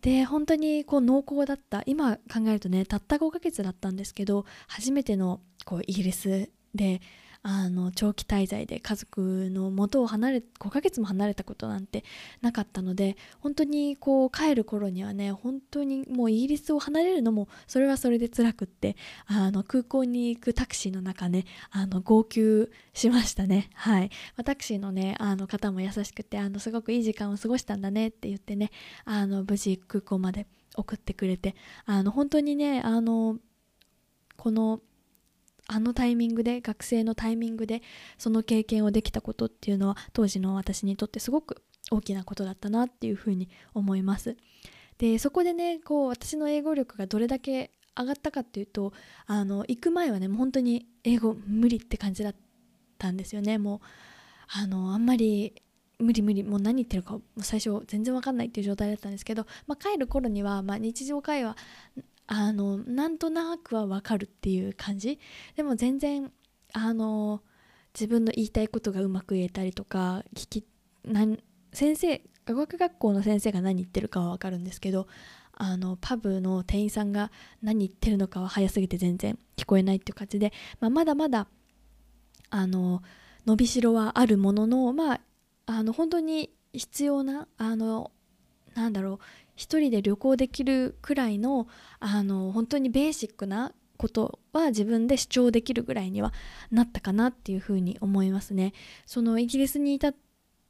[0.00, 1.82] で本当にこう濃厚だった。
[1.86, 7.00] 今考えるとねたった5ヶ月だったんですけど初めてのこうイギリスで
[7.46, 12.02] あの長期滞在で家族の元を離れ5ヶ月も離れたことなんて
[12.40, 23.68] なかったので本当にこう帰る頃にはね本当にもうイギリスを離れるのもそれはそれで辛くってあの空港に行くタクシーの中ねあの号泣しましたね。
[23.74, 24.08] はい、ま
[24.40, 28.70] あ、タクシーのねあの方も優しくてあのすごくいい時間を過ごしたんだねって言ってね
[29.04, 33.36] あの無事空港まで送ってくれてあの本当にねあの
[34.38, 34.80] この
[35.66, 37.82] あのタイミングで学生のタイミングで
[38.18, 44.36] その経験をできたことっていうのは当時の私にとってすごく大きなことだったなっていうふうに思います。
[44.98, 48.92] でそこでねこう私の英語力がどれだけ上がったかっていうと
[49.26, 52.34] あの行く前はねもう本当に英語無理って感じだっ
[52.98, 53.58] たんですよね。
[53.58, 53.80] もう
[54.62, 55.54] あのあんまり
[55.98, 61.56] 無理無理もう何言ってるか最初全然わかんないっていう状態だったんですけど、まあ、帰る頃には、まあ、日常会話
[62.26, 65.18] あのなんとなくはわかるっていう感じ。
[65.56, 66.32] でも全然
[66.72, 67.42] あの
[67.94, 70.64] 自分の言いたいことがうまく言えたりとか聞き
[71.04, 71.38] なん
[71.72, 75.06] 先生語学学校の先生が何言ってるかはわかるんですけど
[75.52, 77.30] あのパブの店員さんが
[77.62, 81.46] 何言ってるのかは早すぎて全然聞こえないっていう感じで、まあ、まだまだ
[82.50, 83.02] あの
[83.46, 85.20] 伸びしろはあるもののまあ
[85.66, 88.10] あの本当に必要なあの
[88.74, 89.18] なんだろう
[89.54, 91.68] 一人で旅行できるくらいの
[92.00, 96.32] あの本当にベーシックなことは自分で主張できるぐらいには
[96.70, 98.72] なったかなっていうふうに思いますね。
[99.06, 100.12] そのイギリスにいた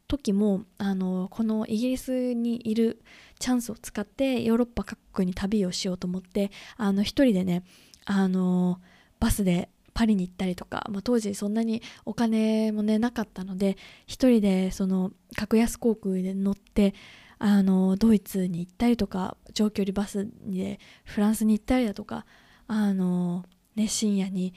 [0.07, 3.03] 時もあのこのイギリスにいる
[3.39, 7.65] チャンスを使ってヨーロッパ各国に旅をしようと思ってあの一人でね
[8.05, 8.81] あの
[9.19, 16.95] バスでパリに行ったりとか、まあ、当時そんなにお金もねなかったので一人でその格安航空で乗って
[17.47, 22.25] あのドイツに行ったりとか長距離バスでフランスに行ったりだとか
[22.67, 23.45] あの、
[23.77, 24.55] ね、深夜に、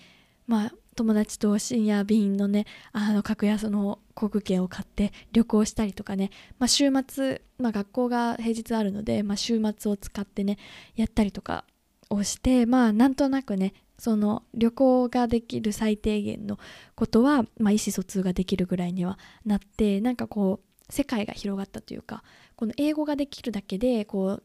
[0.48, 10.58] まあ、友達と深夜便のねあの格安の航空券を買って旅行したりとかね、まあ、週末、まあ、学校が平日あるので、まあ、週末を使ってね
[10.96, 11.66] やったりとか
[12.10, 16.58] をしてまあなんとなくねその旅行ができる最低限の
[16.96, 22.24] ことは、まあ、意思疎通ができるぐらいにはなってなんかこう世界が広がったというか
[22.58, 24.44] この英語ができるだけでこう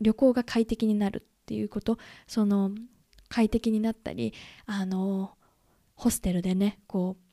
[0.00, 2.70] 旅行が快適になるっていうことその
[3.28, 4.32] 快適になったり
[4.66, 5.32] あの
[5.96, 7.28] ホステルでねこう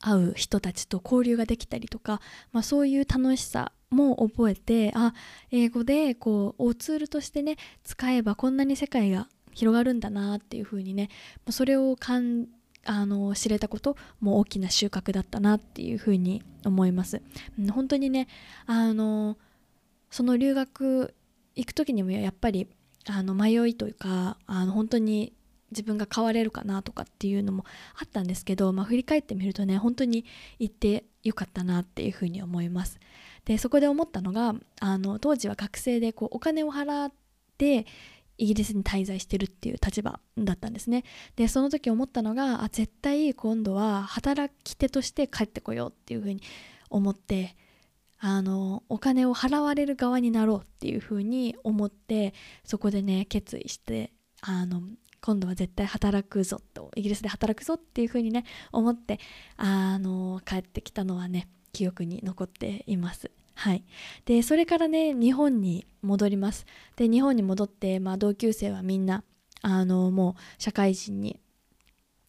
[0.00, 2.20] 会う人たちと交流ができたりとか、
[2.52, 5.14] まあ、そういう楽しさも覚えてあ
[5.50, 11.08] 英語でこうツールとしてね使えばこんなに世界が広がるんだなっていうふうにね
[11.46, 12.46] まそれを感
[12.84, 17.22] あの知れたことも大きな収穫だったなっていうふうに思います。
[17.72, 18.28] 本当にね
[18.66, 19.36] あの
[20.10, 21.14] その留学
[21.54, 22.68] 行く時にもやっぱり
[23.06, 25.32] あの迷いというかあの本当に
[25.70, 27.64] 自分が変われるかなとかっていうのも
[27.98, 30.24] あったんですけど、まあ、振り返ってみるとね本当に
[30.58, 33.00] 行ってよかったなっていうふうに思います。
[33.44, 37.12] でそこで思ったのがあの当時は学生でこうお金を払っ
[37.58, 37.86] て
[38.38, 41.04] イギリスに滞在してるっていう立場だったんですね
[41.36, 46.42] でその時思ったのがあ絶対今度は働き手として帰ってこようっていうふうに
[46.90, 47.56] 思って
[48.18, 54.80] あのお金を払われる側になろうっていうふうに思ってそこでね決意してあの
[55.20, 59.18] 今度は絶対働くぞとイギリスで働くぞっていうふうにね思って
[59.56, 63.30] あの帰ってきたのはね記憶に残っています。
[63.54, 63.84] はい、
[64.24, 66.66] でそれからね日本に戻ります。
[66.96, 69.24] で日本に戻って、まあ、同級生はみんな
[69.62, 71.40] あのもう社会人に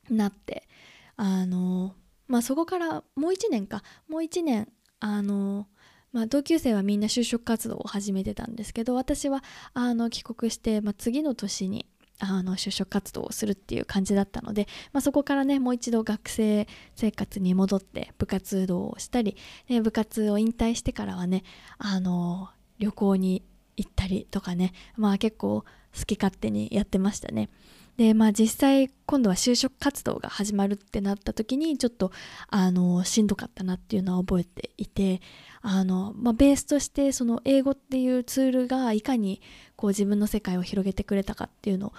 [0.10, 0.68] なって
[1.16, 1.96] あの、
[2.28, 3.84] まあ、そこからもう1年か。
[4.08, 4.68] もう1年
[5.00, 5.68] あの、
[6.12, 11.88] まあ、同級生はみんな就職活動を始めてたんですけど私はあの帰国して、まあ、次の年に
[12.24, 19.36] あの就職活動をするっていう感じだったので、まあ、そこからねもう一度学生生活に戻って部活動をしたり、
[19.68, 21.44] ね、部活を引退してからはね
[21.78, 23.44] あの旅行に
[23.76, 25.64] 行ったりとかねまあ結構
[25.98, 27.50] 好き勝手にやってましたね。
[27.98, 32.12] でまあ実際今度は就職活動が始まるってなった時にちょっと
[32.48, 35.22] あのしんどかったなっていうのは覚えていて
[35.62, 39.42] あの、まあ、ベースとしてその英語っていうツールがいかに
[39.76, 41.94] こう自分の世界を広げてくれたかっていうのを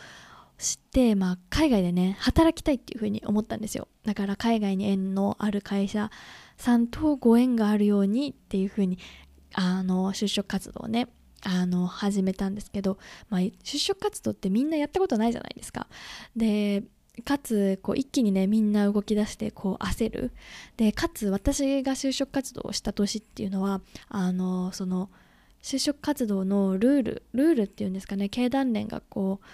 [0.59, 3.89] 知って、まあ、海外でね働きたいっていうふうに思ったんですよ。
[4.05, 6.11] だから海外に縁のある会社
[6.57, 8.99] さんとご縁があるようにっていうふうに
[9.55, 11.09] あの就職活動をね
[11.45, 15.87] あの始めたんですけど、まあ、就職活動ってみんなやったことないじゃないですか。
[16.37, 16.85] で
[17.25, 20.33] かつこう一気にねみんな動き出してこう焦る
[20.77, 25.11] でかつ私が就職活動をした年っていうのはあのその
[25.63, 29.47] 就職活動のルールルールっていうんですかね経団連がこう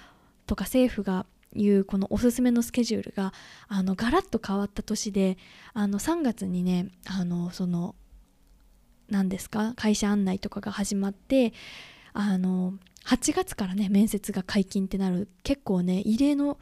[0.47, 3.33] とか政府がいうこのおすすめのスケジュールが
[3.69, 5.37] あのガラッと変わった年で
[5.75, 7.95] あの3月にねあのその
[9.11, 9.75] 何ですか？
[9.77, 11.53] 会社案内とかが始まって
[12.13, 12.75] あの
[13.07, 16.59] 8月からね面接が解禁ってなる結構ね異例の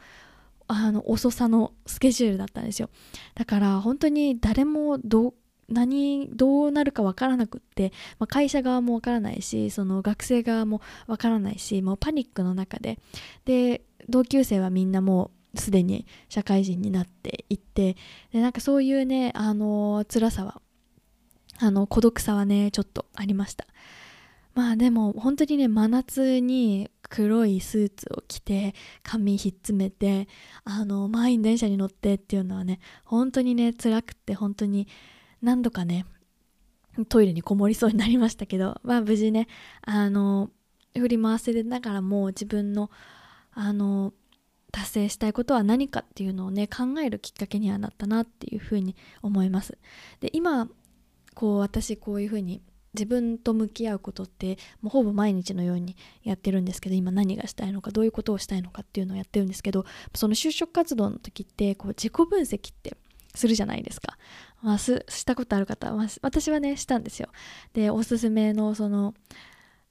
[0.67, 2.89] あの遅さのスケジュールだったんですよ。
[3.35, 5.33] だから本当に誰もど
[5.67, 12.99] 何どうなるかわからなくって、まあ、会社側もわからないしその学生側もわからないしもうパニックの中で。
[13.45, 17.97] で同級生はみんなもうすでに社会人になっていって
[18.31, 20.61] でなんかそういうねあの辛さは
[21.59, 23.67] あの孤独さはねちょっとありました。
[24.55, 30.27] まあでも本当にね真夏に黒いスーツを着て髪ひっつめて
[30.63, 34.87] あの満員電車に乗ってっていうのはね本当にね辛くて本当に
[35.41, 36.05] 何度かね
[37.07, 39.47] トイレにこもりそうになりましたけどまあ無事ね
[39.81, 40.49] あの
[40.97, 42.89] 振り回せながらも自分の
[43.53, 44.13] あの
[44.71, 49.77] 達成したいことは何かっていうのをね考えるきっかけにはなったなっていうふうに思います。
[50.19, 50.69] で今
[51.35, 52.61] こう私こういうふうに
[52.93, 62.97] 自分と向き合うことってもうほぼ毎日のようにやってるんですけど今何がしたいのかどういうことをしたいのかっていうのをやってるんですけどその就職活動の時ってこう自己分析って
[63.35, 64.17] するじゃないですか、
[64.63, 67.29] まあ、したことある方、まあ、私はねしたんですよ。
[67.73, 69.13] でおすすめのその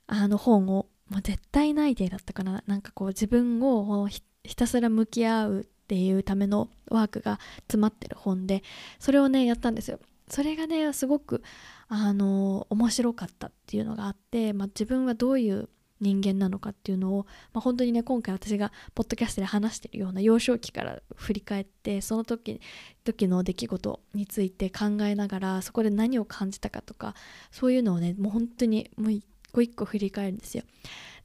[0.09, 2.63] あの本をもう絶対内定だったかな。
[2.67, 4.23] なんかこう自分をひ
[4.57, 8.63] たすら向き合うっていうためのワークが詰まってる本で
[8.99, 10.01] それをねやったんですよ。
[10.31, 11.43] それがねすごく
[11.89, 15.69] あの面白かったっていうのがあって、まあ、自分はどういう
[16.01, 22.61] 人間なのかっていうのを、まあ、本当にね今回私がポッドキャストで話してるような幼少期から振り返ってその時
[23.05, 27.15] 時の出来事について考えながらそこで何を感じたかとか
[27.51, 30.63] そういうのをねもう本当にもう一個一個振り返るんですよ。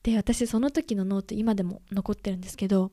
[0.01, 2.91] で私その時のノート今でも残ってるんですけど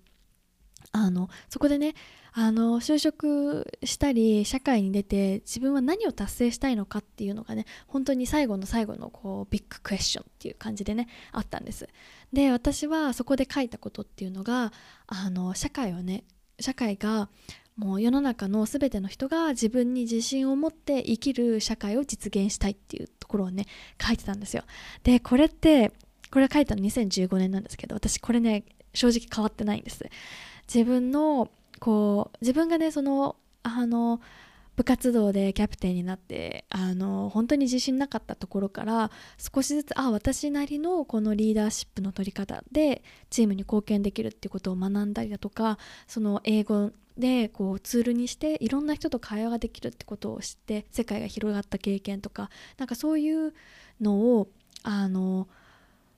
[0.93, 1.95] あのそこでね
[2.33, 11.89] あの就職したり社会に出て自分は何を達成したいのかっていうのがね本当に最後の最後のこうビッグクエスチョンっていう感じでねあったんです。
[12.33, 14.73] で私はそこで書いたことっていうのが
[15.07, 16.25] あの社会をね
[16.61, 17.29] 社会が
[17.77, 23.67] もう世の中の全ての人が自分に自信を持って生きる社会を実現したいっていうところをね
[24.01, 24.65] 書いてたんですよ。
[25.03, 25.93] でこれって
[26.31, 28.65] これ書いたの2015年なんですけど私これね
[28.95, 30.05] 正直変わってないんです。
[30.73, 31.51] 自分の
[31.81, 34.21] こう自分がねそのあの
[34.77, 52.49] 部活動でキャプテンになってあの本当に自信なかったところから少しずつあ私なりのこのリーダーシップの取り方でチームに貢献できるっていうことを学んだりだとかその英語でこうツールにしていろんな人と会話ができるってことを知って世界が広がった経験とか
[52.79, 53.53] なんかそういう
[54.01, 54.49] のを
[54.83, 55.49] あの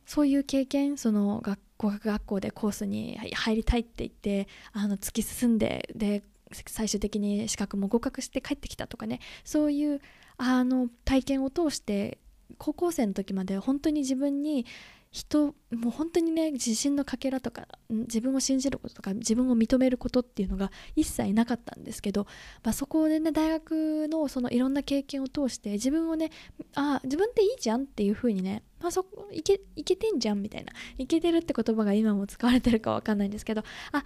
[0.07, 6.23] そういう経験その学語学学校でコースに入りたいって言ってあの突き進んでで
[6.53, 9.21] 最終的に資格も合格して帰ってきたとかね。
[9.45, 10.01] そういう
[10.37, 12.19] あの体験を通して
[12.59, 14.67] 高校生の時まで本当に自分に
[15.13, 22.27] 人もう本当にね自信のかけらとか自分を信じることとか自分を認めることっていうのが一切なかったんですけど、
[22.65, 26.31] まあ、そこでね大学のそのいろんな経験を通して自分をね
[26.75, 34.05] ああ自分っていいじゃんっていうふうにね、まあ、そこいけいけてんじゃんみたいないけてるって言葉が今も使われてるかわかんないんですけどあ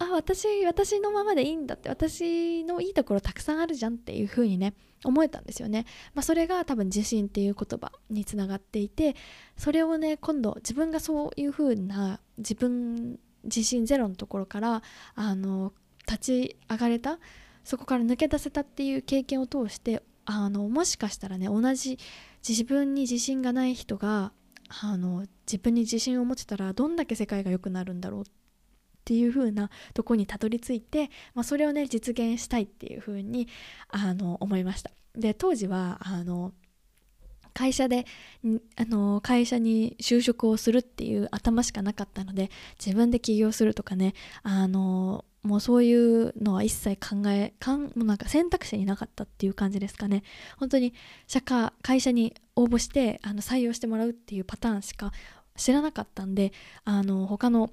[0.00, 4.72] あ私私のままでいいんだって私のいいところたくさんあるじゃんっていう風にね
[5.04, 5.84] 思えたんですよね、
[6.14, 9.14] まあ、それが多分自信っていう言葉につながっていて
[9.58, 14.82] それをね今度自分がそういう風な自分自信ゼロのところから
[15.14, 15.74] あの
[16.06, 17.18] 立ち上がれた
[17.62, 21.98] そこから抜け出せたっていう経験を通してあのもしかしたらね同じ
[22.46, 24.32] 自分に自信がない人が
[24.82, 28.30] あの自分に自信を持てたらどんだけ世界が良くなるんだろうって
[29.00, 33.48] っていう風なとこにたどり着いて、まあ、それをね実現したいっていう風に
[33.88, 34.90] あに思いました。
[35.16, 36.52] で当時はあの
[37.52, 38.06] 会社で
[38.76, 50.22] あの会社に就職をするっていう頭しかなかったので自分で起業するとかねあのもうそういうのは一切考えかんもうなんか選択肢になかったっていう感じですかね。
[50.58, 50.92] 本当に
[51.26, 55.12] 社会会社に応募してあの採用してもらうっていうパターンしか
[55.56, 56.52] 知らなかったんで
[56.84, 57.70] あの他の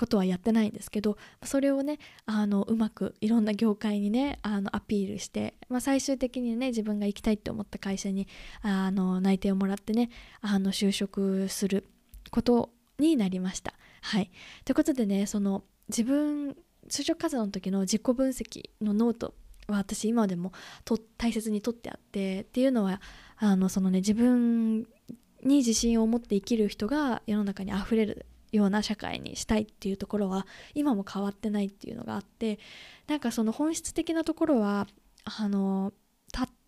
[0.00, 8.26] ことはやってないんですけどそれをねあのうまくいろんな業界にねあのアピールして、まあ、最終的にね自分が行きたいって思った会社に
[8.62, 10.08] あの内定をもらってね
[10.40, 11.86] あの就職する
[12.30, 13.74] ことになりました。
[14.02, 14.30] はい、
[14.64, 16.56] ということでねその自分
[16.88, 19.34] 就職活動の時の自己分析のノート
[19.68, 20.52] は私今でも
[20.86, 23.02] と大切にとってあってっていうのは
[23.36, 24.86] あのそのね自分
[25.44, 32.58] に自信を持って生きる人が世の中にあふれるような社会にしたいっていうところは今も変わってないっていうのがあって
[33.06, 34.86] なんかその本質的なところは
[35.24, 35.92] あの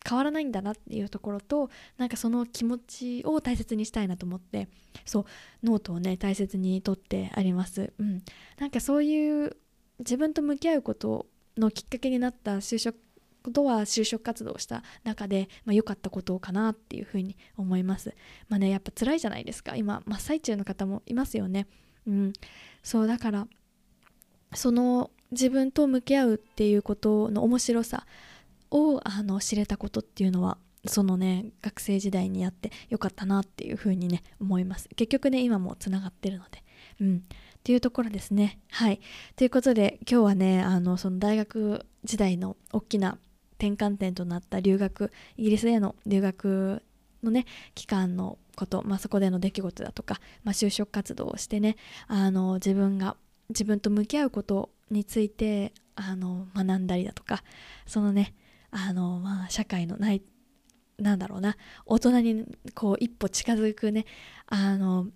[0.08, 4.68] 変わらないんだなっていうところとなんかその気持ちを大切にしたいなと思って
[5.04, 5.24] そう
[5.62, 8.22] ノートをね大切にとってあります、うん、
[8.58, 9.56] なんかそういう
[10.00, 11.26] 自分と向き合うこと
[11.56, 12.96] のきっかけになった就職
[13.42, 18.14] ことは就職活動をした中で良、まあ、かったことかなっていうふうに思います。
[18.48, 19.76] まあねやっぱ辛いじゃないですか。
[19.76, 21.66] 今真っ最中の方もいますよね。
[22.06, 22.32] うん、
[22.82, 23.46] そうだから
[24.54, 28.06] その自分と向き合うっていうことの面白さ
[28.70, 34.88] をあの知れたことっていうのはそのね学生時代にやってよかったなっていうふうにね思います。
[34.96, 36.62] 結局ね今もつながってるので。
[37.00, 37.16] うん。
[37.16, 37.20] っ
[37.62, 38.58] ていうところですね。
[38.70, 39.00] はい。
[39.36, 43.18] ということで今日はねあのその大学時代の大きな
[43.62, 46.82] 転換点となった留学イギリスへの留学
[47.22, 47.46] のね
[47.76, 51.76] 期間のこと、まあ、そこでの出来事だとか、まあ、就職活動をしてね
[52.08, 53.16] あの自分が
[53.50, 57.44] 自分と向き合うことについてあの学んだりだとか
[57.86, 58.34] そのね
[58.70, 60.22] あの、まあ、社会のない
[60.98, 61.56] なんだろうな
[61.86, 62.44] 大人に
[62.74, 64.06] こう一歩近づくね
[64.46, 65.06] あの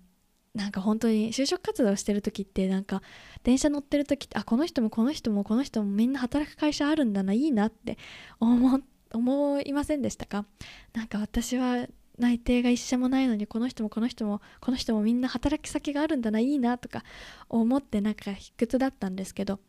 [0.57, 3.03] なんか本当に就職活動してる時ってなんか
[3.43, 7.97] 電車乗ってる時ってあこの人もこの人もこの人もみんな働く会社あるんだないいなって
[8.39, 8.81] 思
[9.13, 10.45] 思いませんでしたか？
[10.93, 11.87] なんか私は
[12.17, 17.03] 内定が一社もないのにこの人もこの人もこの人もみんな働き先があるんだないいなとか
[17.47, 19.59] 思ってなんか卑屈だったんですけど、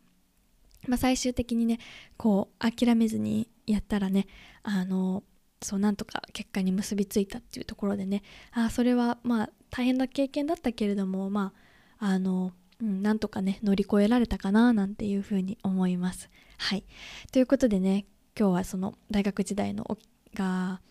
[0.87, 1.77] まあ、最終的にね
[2.17, 4.25] こう諦めずにやったらね
[4.63, 5.23] あの
[5.61, 11.53] そうなんとか結果に結びついたっていうところでねあそれはまあ大変な経験だったけれどもま
[11.99, 16.29] ああの、うん、なんとかね乗り越えられたかななんていうふうに思います。
[16.57, 16.83] はい
[17.31, 18.05] ということでね
[18.37, 19.97] 今日はその大学時代の
[20.33, 20.81] が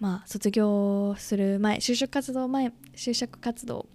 [0.00, 3.86] まあ卒業する前就職活動前就職活動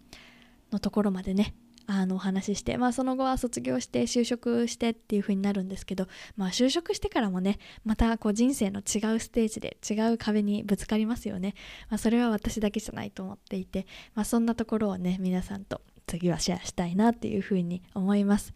[0.72, 1.54] のところまでね
[2.00, 11.54] あのお話しして、まあ、その後は卒業して就職してっていう風になるんですけど、まあ、就職してからもねまたこう人生の違うステージで違う壁にぶつかりますよね、
[11.90, 13.86] まあ、それは私だけじゃないと思っていて、
[14.16, 18.54] まあ、そんなところをね皆さんと次はシェアしたいなっていう風に思います。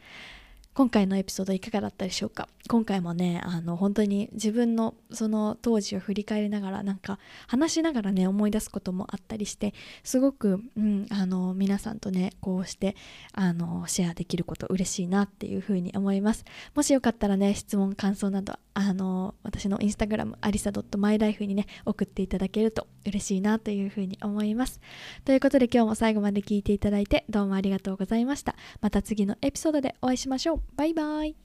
[0.75, 2.49] 今回のエピソードいかがだったでしょうか？
[2.67, 7.17] 今回もねあの本当に自分のその当時を振り返りながらなんか
[7.47, 9.73] 話しながらね思い出すこともあったりして
[10.03, 12.97] すごく、うん、あの皆さんとねこうして
[13.31, 16.43] あのシェアできること嬉しいなっていうふうに思います。
[16.75, 24.81] もしよかったらね質問感想などあの私のインスタグラムありさ .mylife にね送っていただけると嬉しいなというふうに思います。
[25.23, 28.55] ということで今日も最後まで聞いていただいてどうもありがとうございました。
[28.81, 30.61] また次のエピソードでお会いしましょう。
[30.75, 31.44] バイバイ。